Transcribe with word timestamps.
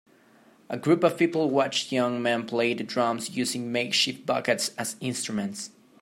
A 0.67 0.77
group 0.79 1.03
of 1.03 1.15
people 1.15 1.51
watch 1.51 1.91
young 1.91 2.23
men 2.23 2.47
play 2.47 2.73
the 2.73 2.83
drums 2.83 3.37
using 3.37 3.71
makeshift 3.71 4.25
buckets 4.25 4.69
as 4.75 4.95
instruments. 4.99 5.69